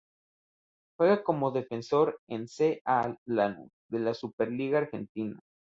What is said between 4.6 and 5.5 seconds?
Argentina.